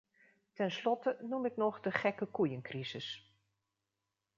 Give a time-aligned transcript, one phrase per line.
[0.53, 3.35] Ten slotte noem ik nog de gekke-koeiencrisis.